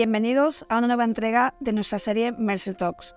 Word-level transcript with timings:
Bienvenidos 0.00 0.64
a 0.70 0.78
una 0.78 0.86
nueva 0.86 1.04
entrega 1.04 1.54
de 1.60 1.74
nuestra 1.74 1.98
serie 1.98 2.32
Mercer 2.32 2.74
Talks. 2.74 3.14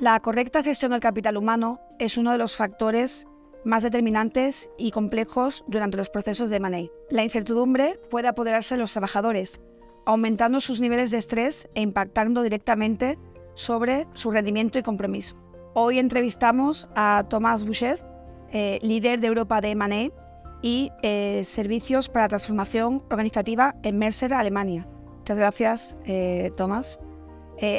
La 0.00 0.18
correcta 0.20 0.62
gestión 0.62 0.92
del 0.92 1.00
capital 1.02 1.36
humano 1.36 1.78
es 1.98 2.16
uno 2.16 2.32
de 2.32 2.38
los 2.38 2.56
factores 2.56 3.26
más 3.66 3.82
determinantes 3.82 4.70
y 4.78 4.92
complejos 4.92 5.62
durante 5.68 5.98
los 5.98 6.08
procesos 6.08 6.48
de 6.48 6.56
M&A. 6.56 6.90
La 7.10 7.22
incertidumbre 7.22 8.00
puede 8.08 8.28
apoderarse 8.28 8.76
de 8.76 8.80
los 8.80 8.92
trabajadores, 8.92 9.60
aumentando 10.06 10.62
sus 10.62 10.80
niveles 10.80 11.10
de 11.10 11.18
estrés 11.18 11.68
e 11.74 11.82
impactando 11.82 12.40
directamente 12.40 13.18
sobre 13.52 14.06
su 14.14 14.30
rendimiento 14.30 14.78
y 14.78 14.82
compromiso. 14.82 15.36
Hoy 15.74 15.98
entrevistamos 15.98 16.88
a 16.94 17.26
Tomás 17.28 17.62
Bouchet, 17.62 18.06
eh, 18.52 18.78
líder 18.80 19.20
de 19.20 19.26
Europa 19.26 19.60
de 19.60 19.72
M&A 19.72 20.10
y 20.62 20.92
eh, 21.02 21.42
servicios 21.44 22.08
para 22.08 22.28
transformación 22.28 23.04
organizativa 23.10 23.74
en 23.82 23.98
Mercer, 23.98 24.32
Alemania. 24.32 24.88
Muchas 25.26 25.38
gracias, 25.38 25.96
eh, 26.04 26.52
Tomás. 26.56 27.00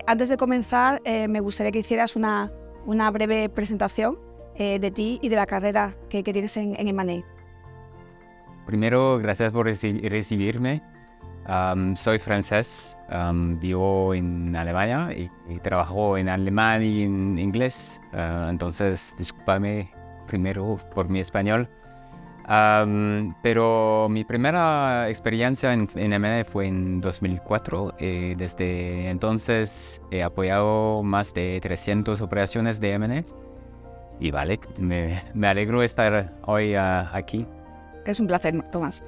antes 0.06 0.28
de 0.28 0.36
comenzar, 0.36 1.02
me 1.06 1.40
gustaría 1.40 1.72
que 1.72 1.80
hicieras 1.80 2.18
una, 2.18 2.52
una 2.86 3.10
breve 3.10 3.48
presentación 3.48 4.20
de 4.58 4.92
ti 4.92 5.18
y 5.22 5.30
de 5.30 5.36
la 5.38 5.46
carrera 5.46 5.96
que, 6.10 6.24
tienes 6.24 6.58
en, 6.58 6.76
en. 6.76 7.24
Primero, 8.66 9.18
gracias 9.20 9.54
por 9.54 9.66
recibirme 9.66 10.84
soy 11.96 12.20
francés, 12.20 12.98
vivo 13.62 14.14
en 14.14 14.56
Alemania 14.56 15.10
y, 15.14 15.60
trabajo 15.60 16.18
en 16.18 16.30
alemán 16.30 16.84
y 16.84 17.04
en 17.04 17.40
inglés. 17.40 18.02
Ah, 18.14 18.48
entonces, 18.50 19.14
discúlpame 19.18 19.90
primero 20.28 20.78
por 20.94 21.10
mi 21.10 21.20
español. 21.20 21.70
Pero 22.48 24.08
mi 24.10 24.24
primera 24.24 25.10
experiencia 25.10 25.74
en, 25.74 25.90
en 25.96 26.46
fue 26.46 26.68
en 26.68 27.02
2004. 27.02 27.96
Eh, 28.00 28.36
desde 28.38 29.10
entonces 29.10 30.02
he 30.12 30.24
apoyado 30.24 31.04
más 31.04 31.34
de 31.34 31.60
300 31.62 32.22
operaciones 32.22 32.80
de 32.80 32.92
M&A. 32.94 33.24
Y 34.20 34.32
vale, 34.32 34.60
me, 34.80 35.22
me 35.34 35.48
alegro 35.48 35.84
estar 35.84 36.34
hoy 36.46 36.76
ah, 36.76 37.10
aquí. 37.14 37.46
Es 38.06 38.20
un 38.20 38.28
placer, 38.28 38.60
Tomás. 38.72 39.04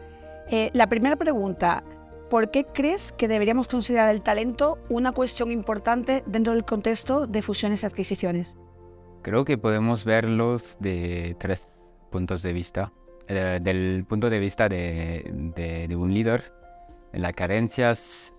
Eh, 0.52 0.70
la 0.74 0.88
primera 0.88 1.16
pregunta, 1.16 1.84
¿Por 2.30 2.52
qué 2.52 2.64
crees 2.64 3.12
que 3.12 3.28
deberíamos 3.28 3.68
considerar 3.68 4.10
el 4.10 4.22
talento 4.22 4.78
una 4.88 5.14
cuestión 5.14 5.52
importante 5.52 6.24
dentro 6.28 6.54
del 6.54 6.64
contexto 6.64 7.26
de 7.26 7.42
fusiones 7.42 7.82
y 7.82 7.88
adquisiciones? 7.88 8.56
Creo 9.24 9.46
que 9.46 9.58
podemos 9.58 10.06
verlos 10.06 10.78
de 10.80 11.36
tres 11.40 11.66
puntos 12.12 12.44
de 12.44 12.54
vista. 12.54 12.94
Eh, 13.30 13.60
del 13.62 14.06
punto 14.08 14.30
de 14.30 14.40
vista 14.40 14.68
de, 14.68 15.96
un 15.98 16.14
líder, 16.14 16.52
las 17.14 17.34
carencias, 17.34 18.34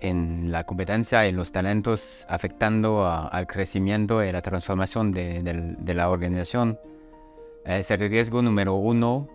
en 0.00 0.50
la 0.50 0.64
competencia 0.64 1.26
y 1.28 1.32
los 1.32 1.52
talentos 1.52 2.26
afectando 2.28 3.06
al 3.06 3.46
crecimiento 3.46 4.24
y 4.24 4.32
la 4.32 4.40
transformación 4.40 5.12
de, 5.12 5.94
la 5.94 6.08
organización. 6.08 6.78
Es 7.64 7.90
el 7.90 8.08
riesgo 8.08 8.42
número 8.42 8.74
uno 8.74 9.28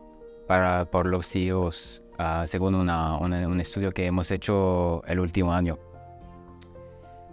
para, 0.47 0.85
por 0.89 1.05
los 1.05 1.27
CEOs 1.27 2.01
Ah, 2.19 2.45
según 2.47 2.73
un 2.73 3.61
estudio 3.61 3.91
que 3.91 4.07
hemos 4.07 4.31
hecho 4.31 5.03
el 5.05 5.19
último 5.19 5.53
año. 5.53 5.77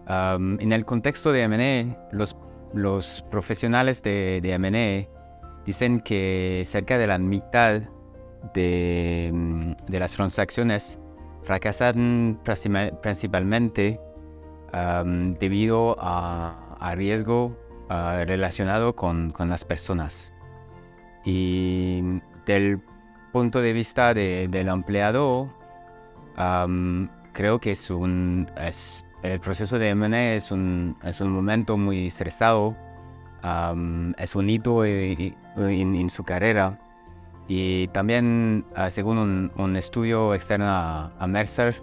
en 0.06 0.72
el 0.72 0.84
contexto 0.84 1.33
de 1.33 1.42
M&A, 1.42 2.09
los, 2.12 3.25
profesionales 3.31 4.03
de, 4.03 4.41
de 4.42 4.53
M&A 4.53 5.13
dicen 5.64 6.00
que 6.00 6.62
cerca 6.66 6.98
de 6.98 7.06
la 7.06 7.18
mitad 7.18 7.82
de, 8.52 9.30
mm, 9.32 9.72
de 9.88 9.98
las 9.98 10.12
transacciones 10.12 10.98
fracasan 11.42 12.40
principalmente 13.02 14.00
debido 15.38 15.94
a, 16.00 16.76
a 16.80 16.94
riesgo 16.97 17.56
ah, 17.88 18.24
relacionado 18.26 18.97
con, 18.97 19.30
con, 19.30 19.48
las 19.48 19.64
personas. 19.64 20.32
Y 21.24 22.20
del 22.47 22.80
punto 23.32 23.60
de 23.60 23.72
vista 23.72 24.14
del 24.14 24.69
empleado, 24.69 25.53
creo 27.32 27.60
que 27.60 27.72
es 27.72 27.91
un, 27.91 28.50
es, 28.56 29.04
el 29.22 29.41
proceso 29.41 29.78
de 29.78 29.91
M&A 29.91 30.34
es 30.34 30.50
un, 30.50 30.97
es 31.03 31.20
un 31.20 31.30
momento 31.30 31.76
muy 31.76 32.06
estresado, 32.06 32.76
es 34.19 34.37
un 34.37 34.50
hito 34.50 34.84
en, 34.84 36.10
su 36.10 36.25
carrera. 36.25 36.78
Y 37.47 37.88
también, 37.88 38.65
ah, 38.75 38.88
según 38.91 39.50
un, 39.55 39.77
estudio 39.77 40.34
externo 40.34 40.66
a, 40.66 41.27
Mercer, 41.27 41.75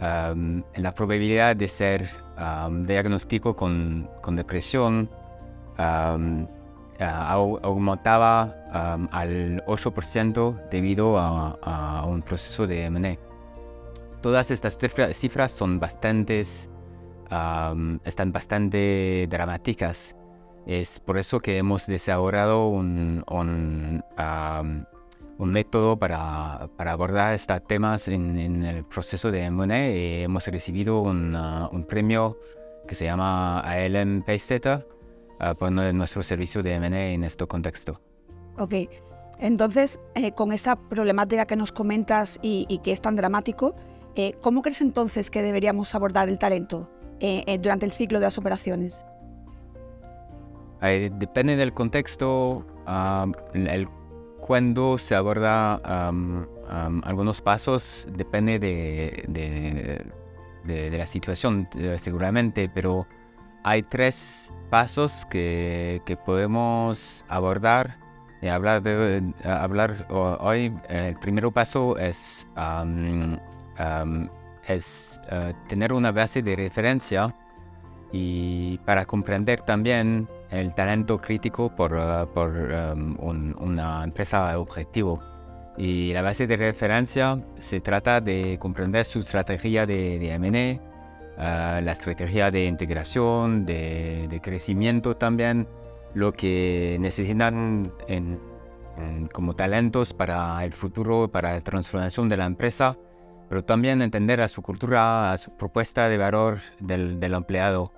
la 0.00 0.94
probabilidad 0.94 1.56
de 1.56 1.68
ser 1.68 2.06
diagnóstico 2.86 3.56
con, 3.56 4.08
con 4.22 4.36
depresión 4.36 5.08
aumentaba 7.04 8.54
al 9.10 9.62
8% 9.66 10.68
debido 10.70 11.18
a, 11.18 12.04
un 12.06 12.22
proceso 12.22 12.66
de 12.66 12.84
M&A. 12.86 13.16
Todas 14.22 14.50
estas 14.50 14.78
cifras 15.14 15.52
son 15.52 15.78
bastantes, 15.78 16.68
están 18.04 18.32
bastante 18.32 19.26
dramáticas. 19.28 20.16
Es 20.66 20.98
por 21.00 21.16
eso 21.16 21.40
que 21.40 21.58
hemos 21.58 21.86
desarrollado 21.86 22.68
un, 22.68 23.24
un, 23.28 24.02
método 25.38 25.96
para, 25.96 26.68
para, 26.76 26.92
abordar 26.92 27.34
estos 27.34 27.64
temas 27.66 28.08
en, 28.08 28.64
el 28.64 28.84
proceso 28.84 29.30
de 29.30 29.44
M&A. 29.44 30.24
Hemos 30.24 30.46
recibido 30.48 31.02
un 31.02 31.86
premio 31.88 32.36
que 32.86 32.94
se 32.94 33.04
llama 33.04 33.60
ALM 33.60 34.22
Pacesetter 34.22 34.86
uh, 35.40 35.54
poner 35.54 35.94
nuestro 35.94 36.22
servicio 36.22 36.62
de 36.62 36.74
M&A 36.74 37.08
en 37.08 37.24
este 37.24 37.46
contexto. 37.46 38.00
Ok, 38.58 38.74
entonces, 39.38 40.00
eh, 40.14 40.32
con 40.32 40.52
esa 40.52 40.76
problemática 40.76 41.46
que 41.46 41.56
nos 41.56 41.72
comentas 41.72 42.38
y, 42.42 42.80
que 42.82 42.92
es 42.92 43.00
tan 43.00 43.16
dramático, 43.16 43.74
eh, 44.14 44.34
¿cómo 44.40 44.62
crees 44.62 44.80
entonces 44.80 45.30
que 45.30 45.42
deberíamos 45.42 45.94
abordar 45.94 46.28
el 46.28 46.38
talento 46.38 46.90
eh, 47.20 47.58
durante 47.60 47.84
el 47.84 47.92
ciclo 47.92 48.18
de 48.18 48.26
las 48.26 48.38
operaciones? 48.38 49.04
Depende 50.80 51.56
del 51.56 51.72
contexto, 51.72 52.66
el, 53.54 53.88
cuando 54.40 54.98
se 54.98 55.14
aborda 55.14 55.80
algunos 57.02 57.40
pasos, 57.42 58.06
depende 58.12 58.58
de, 58.58 60.04
de, 60.64 60.98
la 60.98 61.06
situación 61.06 61.68
seguramente, 61.96 62.70
pero 62.72 63.06
hay 63.66 63.82
tres 63.82 64.52
pasos 64.70 65.26
que, 65.26 66.00
podemos 66.24 67.24
abordar 67.28 67.98
y 68.40 68.46
hablar, 68.46 68.82
de, 68.82 69.34
hablar 69.42 70.06
hoy. 70.08 70.72
El 70.88 71.18
primer 71.18 71.50
paso 71.52 71.96
es, 71.98 72.46
es 74.68 75.20
eh, 75.30 75.52
tener 75.68 75.92
una 75.92 76.12
base 76.12 76.42
de 76.42 76.54
referencia 76.54 77.34
y 78.18 78.78
para 78.78 79.04
comprender 79.04 79.60
también 79.60 80.26
el 80.50 80.74
talento 80.74 81.18
crítico 81.18 81.68
por, 81.74 81.92
eh, 81.94 82.26
por 82.32 82.50
una 82.50 84.04
empresa 84.04 84.58
objetivo. 84.58 85.22
Y 85.76 86.12
la 86.14 86.22
base 86.22 86.46
de 86.46 86.56
referencia 86.56 87.38
se 87.58 87.80
trata 87.80 88.22
de 88.22 88.56
comprender 88.58 89.04
su 89.04 89.18
estrategia 89.18 89.84
de, 89.84 90.18
de 90.18 90.32
M&A, 90.32 91.80
la 91.82 91.92
estrategia 91.92 92.50
de 92.50 92.64
integración, 92.64 93.66
de, 93.66 94.40
crecimiento 94.42 95.16
también, 95.16 95.68
lo 96.14 96.32
que 96.32 96.96
necesitan 96.98 97.92
como 99.34 99.54
talentos 99.54 100.14
para 100.14 100.64
el 100.64 100.72
futuro, 100.72 101.28
para 101.28 101.52
la 101.52 101.60
transformación 101.60 102.30
de 102.30 102.38
la 102.38 102.46
empresa, 102.46 102.96
pero 103.48 103.62
también 103.64 104.02
entender 104.02 104.40
a 104.40 104.48
su 104.48 104.62
cultura, 104.62 105.32
a 105.32 105.38
su 105.38 105.56
propuesta 105.56 106.08
de 106.08 106.18
valor 106.18 106.58
del, 106.80 107.22
empleado, 107.34 107.92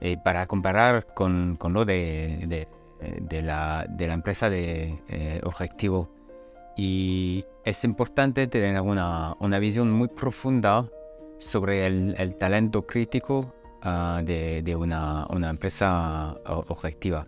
eh, 0.00 0.16
para 0.22 0.46
comparar 0.46 1.06
con, 1.14 1.56
con 1.56 1.72
lo 1.72 1.84
de, 1.84 2.66
de, 2.98 3.42
la, 3.42 3.86
de, 3.88 4.06
la, 4.06 4.14
empresa 4.14 4.50
de 4.50 5.00
eh, 5.08 5.40
objetivo. 5.44 6.10
Y 6.76 7.44
es 7.64 7.84
importante 7.84 8.46
tener 8.46 8.80
una, 8.80 9.34
una 9.40 9.58
visión 9.58 9.90
muy 9.90 10.08
profunda 10.08 10.86
sobre 11.38 11.86
el, 11.86 12.36
talento 12.36 12.86
crítico 12.86 13.54
ah, 13.82 14.20
de, 14.24 14.76
una, 14.76 15.26
empresa 15.50 16.36
objetiva. 16.46 17.26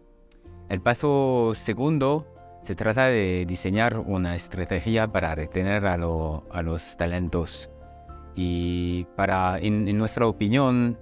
El 0.68 0.80
paso 0.80 1.52
segundo 1.54 2.26
se 2.62 2.74
trata 2.74 3.06
de 3.06 3.44
diseñar 3.46 3.98
una 3.98 4.36
estrategia 4.36 5.08
para 5.08 5.34
retener 5.34 5.86
a, 5.86 5.96
los 5.96 6.96
talentos. 6.96 7.70
Y 8.42 9.04
para, 9.16 9.58
en, 9.58 9.98
nuestra 9.98 10.26
opinión, 10.26 10.96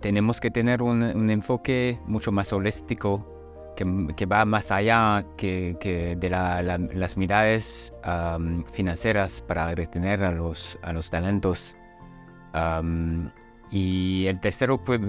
tenemos 0.00 0.40
que 0.40 0.50
tener 0.50 0.82
un, 0.82 1.30
enfoque 1.30 2.00
mucho 2.06 2.32
más 2.32 2.52
holístico 2.52 3.72
que, 3.76 4.26
va 4.26 4.44
más 4.44 4.72
allá 4.72 5.24
que, 5.36 6.16
de 6.18 6.28
las 6.28 7.16
miradas 7.16 7.94
financieras 8.72 9.42
para 9.46 9.72
retener 9.76 10.24
a 10.24 10.32
los, 10.32 10.76
a 10.82 10.92
los 10.92 11.08
talentos. 11.08 11.76
Y 13.70 14.26
el 14.26 14.40
tercero, 14.40 14.82
pues, 14.82 15.00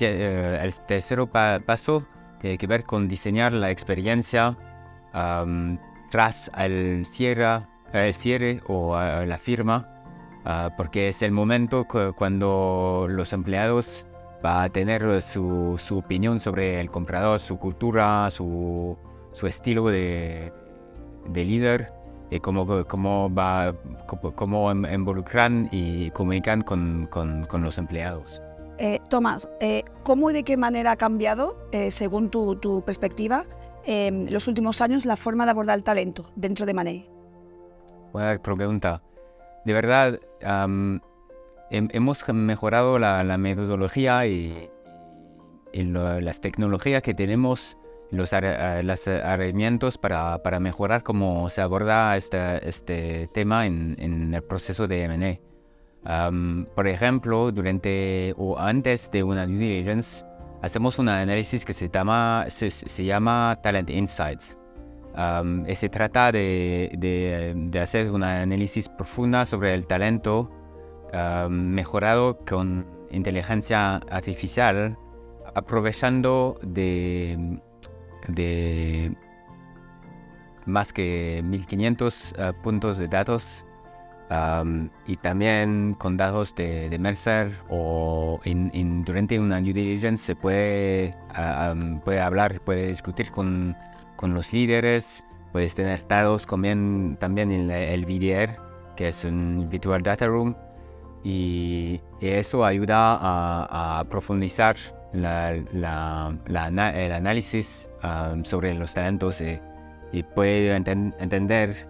el 0.00 0.74
tercero 0.88 1.30
paso 1.30 2.04
tiene 2.40 2.58
que 2.58 2.66
ver 2.66 2.82
con 2.82 3.06
diseñar 3.06 3.52
la 3.52 3.70
experiencia 3.70 4.58
tras 6.10 6.50
el 6.58 7.06
cierre, 7.06 7.64
el 7.92 8.12
cierre 8.12 8.60
o 8.66 8.98
la 8.98 9.38
firma, 9.38 9.99
ah, 10.44 10.70
porque 10.76 11.08
es 11.08 11.22
el 11.22 11.32
momento 11.32 11.86
cuando 12.16 13.06
los 13.08 13.32
empleados 13.32 14.06
van 14.42 14.64
a 14.64 14.68
tener 14.68 15.20
su, 15.20 15.78
su, 15.78 15.98
opinión 15.98 16.38
sobre 16.38 16.80
el 16.80 16.90
comprador, 16.90 17.40
su 17.40 17.58
cultura, 17.58 18.30
su, 18.30 18.96
su 19.32 19.46
estilo 19.46 19.86
de, 19.88 20.52
de 21.28 21.44
líder 21.44 21.92
y 22.30 22.40
cómo, 22.40 22.84
cómo, 22.86 23.34
va, 23.34 23.74
cómo, 24.06 24.72
involucran 24.72 25.68
y 25.72 26.10
comunican 26.12 26.62
con, 26.62 27.06
con, 27.10 27.44
con 27.46 27.62
los 27.62 27.76
empleados. 27.76 28.40
Eh, 28.78 28.98
Tomás, 29.10 29.48
eh, 29.60 29.84
¿cómo 30.04 30.30
y 30.30 30.32
de 30.32 30.42
qué 30.42 30.56
manera 30.56 30.92
ha 30.92 30.96
cambiado, 30.96 31.68
eh, 31.72 31.90
según 31.90 32.30
tu, 32.30 32.56
tu 32.56 32.82
perspectiva, 32.82 33.44
em, 33.84 34.26
los 34.30 34.48
últimos 34.48 34.80
años 34.80 35.04
la 35.04 35.16
forma 35.16 35.44
de 35.44 35.50
abordar 35.50 35.76
el 35.76 35.84
talento 35.84 36.30
dentro 36.34 36.64
de 36.64 36.72
Mané? 36.72 37.10
Buena 38.12 38.40
pregunta. 38.40 39.02
De 39.64 39.72
verdad, 39.72 40.18
hemos 41.70 42.28
mejorado 42.28 42.98
la, 42.98 43.38
metodología 43.38 44.26
y, 44.26 44.70
las 45.72 46.40
tecnologías 46.40 47.02
que 47.02 47.14
tenemos, 47.14 47.76
los, 48.10 48.32
herramientas 48.32 49.98
para, 49.98 50.60
mejorar 50.60 51.02
cómo 51.02 51.48
se 51.50 51.60
aborda 51.60 52.16
este, 52.16 53.28
tema 53.32 53.66
en, 53.66 54.34
el 54.34 54.42
proceso 54.42 54.86
de 54.86 55.02
M&A. 55.04 56.70
por 56.74 56.88
ejemplo, 56.88 57.52
durante 57.52 58.34
o 58.36 58.58
antes 58.58 59.10
de 59.10 59.22
una 59.22 59.46
due 59.46 59.58
diligence, 59.58 60.24
hacemos 60.62 60.98
un 60.98 61.08
análisis 61.08 61.64
que 61.64 61.72
se, 61.74 61.88
llama 63.04 63.58
Talent 63.62 63.90
Insights. 63.90 64.59
Y 65.66 65.74
se 65.74 65.88
trata 65.88 66.32
de, 66.32 66.90
de, 66.96 67.80
hacer 67.80 68.10
un 68.10 68.22
análisis 68.22 68.88
profundo 68.88 69.44
sobre 69.44 69.74
el 69.74 69.86
talento 69.86 70.50
mejorado 71.48 72.38
con 72.48 72.86
inteligencia 73.10 73.96
artificial, 73.96 74.96
aprovechando 75.54 76.58
de, 76.62 77.60
de 78.28 79.16
más 80.66 80.92
que 80.92 81.42
1500 81.44 82.34
ah, 82.38 82.52
puntos 82.62 82.98
de 82.98 83.08
datos 83.08 83.66
y 85.06 85.16
también 85.16 85.94
con 85.98 86.16
datos 86.16 86.54
de, 86.54 86.96
Mercer 87.00 87.50
o 87.68 88.38
durante 89.04 89.40
una 89.40 89.60
due 89.60 89.72
diligence 89.72 90.22
se 90.22 90.36
puede, 90.36 91.12
puede 92.04 92.20
hablar, 92.20 92.60
puede 92.60 92.86
discutir 92.86 93.32
con, 93.32 93.76
con, 94.20 94.34
los 94.34 94.52
líderes, 94.52 95.24
puedes 95.52 95.74
tener 95.74 96.06
datos 96.06 96.46
también, 96.46 97.16
también 97.18 97.50
en 97.50 97.70
el 97.70 98.04
VDR, 98.04 98.56
que 98.96 99.08
es 99.08 99.24
un 99.24 99.68
Virtual 99.70 100.02
Data 100.02 100.26
Room, 100.26 100.54
y, 101.24 102.00
eso 102.20 102.64
ayuda 102.64 103.16
a, 103.20 104.04
profundizar 104.10 104.76
el 105.12 105.84
análisis 107.14 107.88
sobre 108.44 108.74
los 108.74 108.94
talentos 108.94 109.40
y, 109.40 109.58
y 110.12 110.22
puede 110.22 110.74
entender 110.74 111.88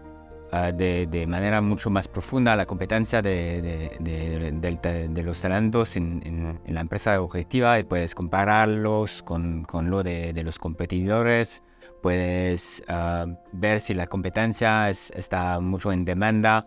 Ah, 0.52 0.73
de, 0.73 1.26
manera 1.29 1.61
mucho 1.61 1.91
más 1.91 2.08
profunda 2.08 2.56
la 2.56 2.67
competencia 2.67 3.23
de, 3.23 3.97
de, 4.00 5.23
los 5.23 5.41
talentos 5.41 5.97
en, 5.97 6.58
la 6.67 6.81
empresa 6.81 7.20
objetiva 7.20 7.79
y 7.79 7.85
puedes 7.85 8.17
compararlos 8.17 9.23
con, 9.23 9.62
con 9.62 9.91
lo 9.91 10.02
de, 10.02 10.32
los 10.43 10.58
competidores, 10.58 11.62
puedes 12.02 12.82
ah, 12.88 13.26
ver 13.52 13.79
si 13.79 13.94
la 13.94 14.08
competencia 14.08 14.91
es, 14.91 15.12
está 15.12 15.61
mucho 15.61 15.93
en 15.93 16.05
demanda 16.05 16.67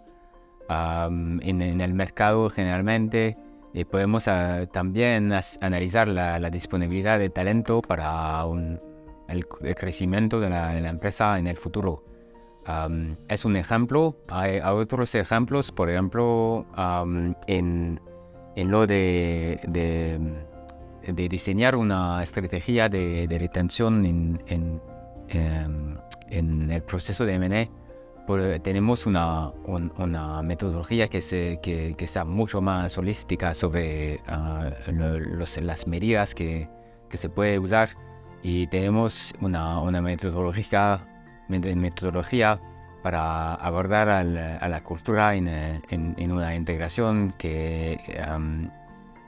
en, 0.69 1.61
el 1.61 1.93
mercado 1.93 2.49
generalmente. 2.49 3.37
Y 3.73 3.83
podemos 3.83 4.29
ah, 4.29 4.65
también 4.71 5.33
analizar 5.59 6.07
la, 6.07 6.49
disponibilidad 6.49 7.19
de 7.19 7.29
talento 7.29 7.81
para 7.81 8.45
el, 9.27 9.45
crecimiento 9.75 10.39
de 10.39 10.49
la, 10.49 10.69
de 10.69 10.79
la 10.79 10.89
empresa 10.89 11.37
en 11.37 11.47
el 11.47 11.57
futuro 11.57 12.12
es 13.27 13.45
un 13.45 13.55
ejemplo. 13.55 14.15
Hay, 14.29 14.59
otros 14.59 15.15
ejemplos, 15.15 15.71
por 15.71 15.89
ejemplo, 15.89 16.65
en, 17.47 17.99
lo 18.55 18.87
de, 18.87 19.59
diseñar 21.13 21.75
una 21.75 22.23
estrategia 22.23 22.89
de, 22.89 23.27
retención 23.39 24.05
en, 24.05 24.43
en, 24.47 24.81
em, 25.29 25.97
en, 26.29 26.71
el 26.71 26.83
proceso 26.83 27.25
de 27.25 27.33
M&A. 27.33 28.59
Tenemos 28.61 29.05
una, 29.05 29.51
metodología 30.43 31.09
que, 31.09 31.21
se, 31.21 31.59
que, 31.61 31.95
está 31.99 32.23
mucho 32.23 32.61
más 32.61 32.97
holística 32.97 33.53
sobre 33.53 34.21
ah, 34.27 34.71
las 35.61 35.87
medidas 35.87 36.33
que, 36.33 36.69
se 37.11 37.29
puede 37.29 37.59
usar 37.59 37.89
y 38.41 38.65
tenemos 38.67 39.35
una 39.39 40.01
metodología 40.01 41.12
metodología 41.47 42.59
para 43.01 43.53
abordar 43.55 44.07
a 44.09 44.23
la, 44.23 44.83
cultura 44.83 45.35
en, 45.35 46.31
una 46.31 46.55
integración 46.55 47.33
que, 47.37 47.99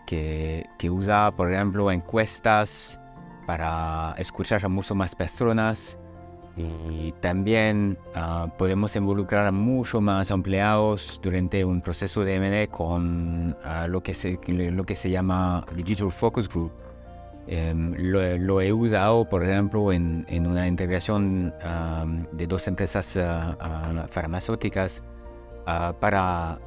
que, 0.06 0.70
que, 0.78 0.90
usa, 0.90 1.34
por 1.36 1.52
ejemplo, 1.52 1.92
encuestas 1.92 3.00
para 3.46 4.16
escuchar 4.18 4.64
a 4.66 4.70
muchas 4.70 4.96
más 4.96 5.14
personas. 5.14 6.00
Y 6.58 7.12
también 7.20 7.98
ah, 8.14 8.48
podemos 8.58 8.96
involucrar 8.96 9.46
a 9.46 9.52
mucho 9.52 10.00
más 10.00 10.32
empleados 10.32 11.20
durante 11.22 11.66
un 11.66 11.82
proceso 11.82 12.24
de 12.24 12.36
M&A 12.36 12.68
con 12.68 13.58
ah, 13.66 13.88
lo, 13.90 14.02
que 14.02 14.14
se, 14.14 14.40
lo 14.48 14.86
que 14.86 14.96
se 14.96 15.10
llama 15.10 15.66
Digital 15.76 16.12
Focus 16.12 16.48
Group 16.48 16.72
Em, 17.48 17.94
lo, 17.98 18.62
he 18.62 18.74
usado, 18.74 19.30
por 19.30 19.44
ejemplo, 19.44 19.92
en, 19.92 20.26
una 20.48 20.68
integración 20.68 21.54
de 22.32 22.48
dos 22.48 22.68
empresas 22.68 23.18
ah, 23.18 23.56
ah, 23.60 24.08
farmacéuticas 24.10 25.04
ah, 25.66 25.94
para 26.00 26.60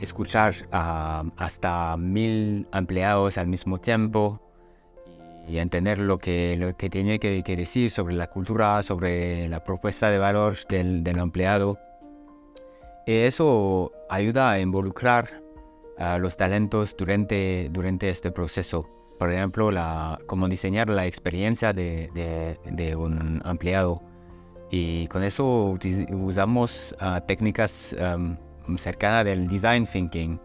escuchar 0.00 0.52
hasta 0.72 1.96
mil 1.96 2.66
empleados 2.72 3.38
al 3.38 3.46
mismo 3.46 3.78
tiempo 3.78 4.40
y 5.46 5.58
entender 5.58 6.00
lo 6.00 6.18
que, 6.18 6.56
lo 6.58 6.76
que 6.76 6.90
tiene 6.90 7.20
que, 7.20 7.42
decir 7.56 7.90
sobre 7.92 8.16
la 8.16 8.26
cultura, 8.28 8.82
sobre 8.82 9.48
la 9.48 9.62
propuesta 9.62 10.10
de 10.10 10.18
valor 10.18 10.56
del, 10.68 11.04
del 11.04 11.18
empleado. 11.18 11.78
Y 13.06 13.12
eso 13.12 13.92
ayuda 14.10 14.50
a 14.50 14.58
involucrar 14.58 15.40
a 15.98 16.18
los 16.18 16.36
talentos 16.36 16.96
durante, 16.96 17.68
durante 17.70 18.08
este 18.08 18.32
proceso 18.32 18.88
por 19.18 19.30
ejemplo, 19.32 19.70
la, 19.70 20.18
cómo 20.26 20.48
diseñar 20.48 20.88
la 20.88 21.06
experiencia 21.06 21.72
de, 21.72 22.96
un 22.96 23.40
empleado. 23.44 24.02
Y 24.70 25.06
con 25.08 25.22
eso 25.22 25.78
usamos 26.10 26.94
ah, 26.98 27.20
técnicas 27.20 27.94
cercanas 28.76 29.24
del 29.24 29.46
design 29.48 29.86
thinking. 29.86 30.40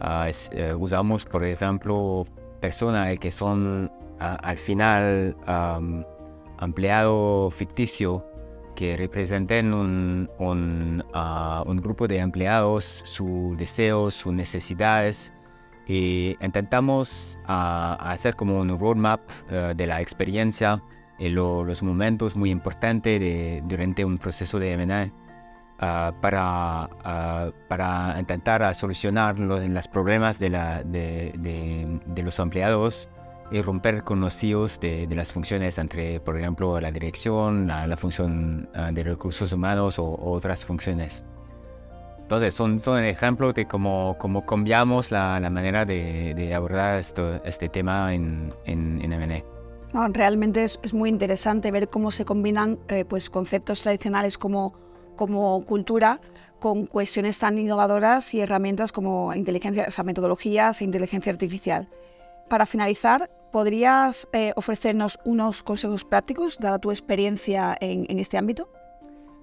Ah, 0.00 0.28
eh, 0.52 0.74
usamos, 0.74 1.24
por 1.24 1.44
ejemplo, 1.44 2.24
personas 2.60 3.18
que 3.18 3.30
son 3.30 3.90
ah, 4.20 4.38
al 4.42 4.58
final 4.58 5.36
empleado 6.60 7.50
ficticio 7.50 8.24
que 8.76 8.96
representen 8.96 9.74
un, 9.74 10.30
un, 10.38 11.04
un, 11.66 11.76
grupo 11.78 12.08
de 12.08 12.18
empleados, 12.18 13.02
sus 13.04 13.56
deseos, 13.58 14.14
sus 14.14 14.32
necesidades 14.32 15.32
y 15.86 16.36
intentamos 16.40 17.38
ah, 17.46 17.96
hacer 18.00 18.36
como 18.36 18.60
un 18.60 18.78
roadmap 18.78 19.20
eh, 19.50 19.74
de 19.76 19.86
la 19.86 20.00
experiencia 20.00 20.82
y 21.18 21.28
los 21.28 21.82
momentos 21.82 22.36
muy 22.36 22.50
importantes 22.50 23.20
de, 23.20 23.62
durante 23.66 24.04
un 24.04 24.18
proceso 24.18 24.58
de 24.58 24.72
M&A 24.72 25.10
ah, 25.78 26.12
para, 26.20 26.88
ah, 27.04 27.50
para 27.68 28.16
intentar 28.18 28.74
solucionar 28.74 29.38
los, 29.38 29.88
problemas 29.88 30.38
de, 30.38 30.50
la, 30.50 30.82
de, 30.82 31.32
de, 31.36 32.22
los 32.22 32.38
empleados 32.38 33.08
y 33.50 33.60
romper 33.60 34.02
con 34.02 34.20
los 34.20 34.34
CEOs 34.34 34.80
de, 34.80 35.06
las 35.10 35.32
funciones 35.32 35.78
entre, 35.78 36.20
por 36.20 36.38
ejemplo, 36.38 36.80
la 36.80 36.90
dirección, 36.90 37.66
la, 37.66 37.96
función 37.96 38.68
de 38.92 39.02
recursos 39.02 39.52
humanos 39.52 39.98
o 39.98 40.16
otras 40.22 40.64
funciones. 40.64 41.24
Entonces, 42.32 42.54
son, 42.54 42.80
son 42.80 43.04
ejemplos 43.04 43.54
de 43.54 43.66
cómo, 43.66 44.16
cómo 44.18 44.46
cambiamos 44.46 45.10
la, 45.10 45.38
la 45.38 45.50
manera 45.50 45.84
de, 45.84 46.32
de 46.34 46.54
abordar 46.54 46.98
esto, 46.98 47.42
este 47.44 47.68
tema 47.68 48.14
en, 48.14 48.54
en, 48.64 49.02
en 49.02 49.12
M&A. 49.12 50.08
realmente 50.08 50.64
es, 50.64 50.80
es, 50.82 50.94
muy 50.94 51.10
interesante 51.10 51.70
ver 51.70 51.88
cómo 51.88 52.10
se 52.10 52.24
combinan 52.24 52.78
eh, 52.88 53.04
pues, 53.04 53.28
conceptos 53.28 53.82
tradicionales 53.82 54.38
como 54.38 54.74
como 55.16 55.64
cultura 55.64 56.20
con 56.58 56.86
cuestiones 56.86 57.38
tan 57.38 57.58
innovadoras 57.58 58.34
y 58.34 58.40
herramientas 58.40 58.92
como 58.92 59.34
inteligencia, 59.34 59.86
o 59.96 60.04
metodologías 60.04 60.80
e 60.80 60.84
inteligencia 60.84 61.32
artificial. 61.32 61.88
Para 62.48 62.66
finalizar, 62.66 63.30
¿podrías 63.50 64.28
eh, 64.32 64.52
ofrecernos 64.56 65.18
unos 65.24 65.62
consejos 65.62 66.04
prácticos, 66.04 66.58
dada 66.58 66.78
tu 66.78 66.90
experiencia 66.90 67.76
en, 67.80 68.18
este 68.18 68.38
ámbito? 68.38 68.68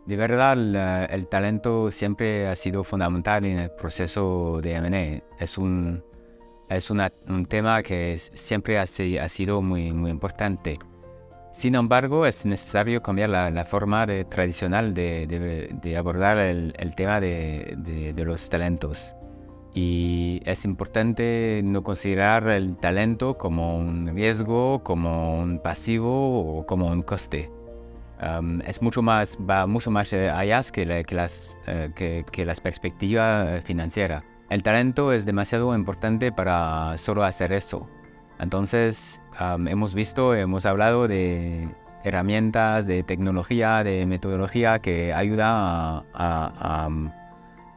De 0.10 0.18
verdad, 0.18 0.58
el, 1.14 1.28
talento 1.28 1.92
siempre 1.92 2.48
ha 2.48 2.56
sido 2.56 2.84
fundamental 2.84 3.46
en 3.46 3.60
el 3.60 3.70
proceso 3.70 4.60
de 4.60 4.74
M&A. 4.74 5.22
Es 5.40 5.56
un, 5.60 6.04
es 6.68 6.90
un 6.90 7.46
tema 7.48 7.84
que 7.84 8.18
siempre 8.18 8.80
ha, 8.80 8.82
ha 8.82 9.30
sido 9.30 9.62
muy, 9.62 9.94
muy 9.94 10.10
importante. 10.10 10.80
Sin 11.52 11.76
embargo, 11.76 12.26
es 12.26 12.44
necesario 12.44 13.04
cambiar 13.04 13.30
la, 13.30 13.66
forma 13.66 14.08
tradicional 14.28 14.96
de, 14.96 15.96
abordar 15.96 16.40
el, 16.40 16.96
tema 16.96 17.22
de, 17.22 18.14
los 18.18 18.50
talentos. 18.50 19.14
Y 19.76 20.42
es 20.44 20.66
importante 20.66 21.62
no 21.64 21.84
considerar 21.84 22.48
el 22.48 22.78
talento 22.78 23.38
como 23.38 23.78
un 23.78 24.08
riesgo, 24.08 24.82
como 24.84 25.40
un 25.40 25.60
pasivo 25.60 26.58
o 26.58 26.66
como 26.66 26.88
un 26.88 27.04
coste. 27.04 27.52
Um, 28.22 28.60
es 28.62 28.82
mucho 28.82 29.02
más, 29.02 29.38
va 29.38 29.66
mucho 29.66 29.92
más 29.92 30.12
allá 30.12 30.62
que, 30.74 30.86
la, 30.86 31.04
que, 31.04 31.16
las, 31.16 31.58
uh, 31.68 31.94
que, 31.94 32.46
las 32.46 32.60
perspectivas 32.60 33.64
financieras. 33.64 34.24
El 34.50 34.62
talento 34.62 35.14
es 35.14 35.26
demasiado 35.26 35.74
importante 35.76 36.32
para 36.32 36.98
solo 36.98 37.24
hacer 37.24 37.54
eso. 37.54 37.88
Entonces, 38.40 39.22
hemos 39.68 39.94
visto, 39.94 40.34
hemos 40.34 40.66
hablado 40.66 41.08
de 41.08 41.70
herramientas, 42.04 42.88
de 42.88 43.04
tecnología, 43.04 43.84
de 43.84 44.06
metodología 44.06 44.80
que 44.80 45.14
ayuda 45.14 46.04
a, 46.14 46.90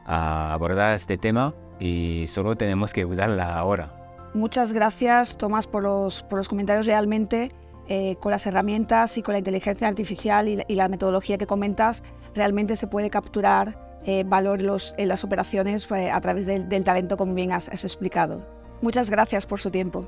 abordar 0.05 0.95
este 0.95 1.17
tema 1.17 1.53
y 1.79 2.25
solo 2.27 2.55
tenemos 2.55 2.91
que 2.91 3.05
usarla 3.05 3.57
ahora. 3.57 3.89
Muchas 4.33 4.73
gracias, 4.73 5.37
Tomás, 5.37 5.67
por 5.67 5.83
los, 5.83 6.23
por 6.23 6.39
los 6.39 6.49
comentarios 6.49 6.85
realmente. 6.85 7.51
Eh, 7.89 8.15
con 8.21 8.31
las 8.31 8.45
herramientas 8.45 9.17
y 9.17 9.21
con 9.21 9.33
la 9.33 9.39
inteligencia 9.39 9.89
artificial 9.89 10.47
y 10.47 10.75
la, 10.75 10.87
metodología 10.87 11.37
que 11.37 11.45
comentas, 11.45 12.01
realmente 12.33 12.77
se 12.77 12.87
puede 12.87 13.09
capturar 13.09 13.99
eh, 14.05 14.23
valor 14.25 14.61
en, 14.61 15.07
las 15.07 15.23
operaciones 15.25 15.89
eh, 15.91 16.09
a 16.09 16.21
través 16.21 16.45
del, 16.45 16.83
talento, 16.83 17.17
como 17.17 17.33
bien 17.33 17.51
has 17.51 17.67
explicado. 17.67 18.45
Muchas 18.81 19.09
gracias 19.09 19.45
por 19.45 19.59
su 19.59 19.69
tiempo. 19.69 20.07